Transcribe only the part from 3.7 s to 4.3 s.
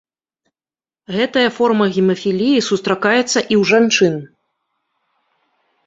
жанчын.